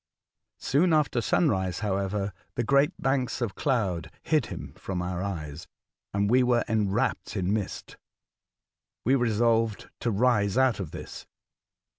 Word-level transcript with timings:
Soon 0.57 0.93
after 0.93 1.21
sunrise, 1.21 1.81
however, 1.81 2.33
the 2.55 2.63
great 2.63 2.91
banks 2.99 3.39
of 3.39 3.53
cloud 3.53 4.09
hid 4.23 4.47
him 4.47 4.73
from 4.75 4.99
our 4.99 5.21
eyes, 5.21 5.67
and 6.11 6.27
we 6.27 6.41
were 6.41 6.63
enwrapped 6.67 7.37
in 7.37 7.53
mist. 7.53 7.97
We 9.05 9.13
resolved 9.13 9.91
to 9.99 10.09
rise 10.09 10.57
out 10.57 10.79
of 10.79 10.89
this. 10.89 11.27